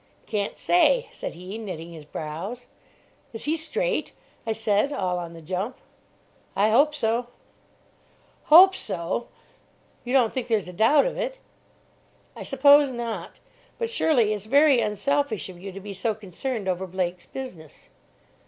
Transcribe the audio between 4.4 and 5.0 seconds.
I said,